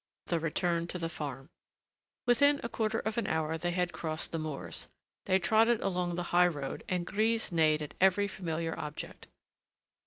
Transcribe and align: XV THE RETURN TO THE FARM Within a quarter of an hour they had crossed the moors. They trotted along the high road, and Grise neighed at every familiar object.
XV 0.25 0.29
THE 0.31 0.39
RETURN 0.39 0.87
TO 0.87 0.97
THE 0.97 1.09
FARM 1.09 1.49
Within 2.25 2.59
a 2.63 2.69
quarter 2.69 2.97
of 3.01 3.19
an 3.19 3.27
hour 3.27 3.55
they 3.59 3.69
had 3.69 3.93
crossed 3.93 4.31
the 4.31 4.39
moors. 4.39 4.87
They 5.25 5.37
trotted 5.37 5.79
along 5.81 6.15
the 6.15 6.23
high 6.33 6.47
road, 6.47 6.83
and 6.89 7.05
Grise 7.05 7.51
neighed 7.51 7.83
at 7.83 7.93
every 8.01 8.27
familiar 8.27 8.73
object. 8.79 9.27